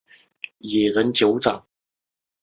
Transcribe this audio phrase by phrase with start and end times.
[0.03, 0.03] 临
[0.91, 1.63] 港大道站